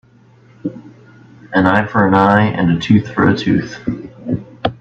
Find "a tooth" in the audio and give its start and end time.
2.71-3.13, 3.29-3.77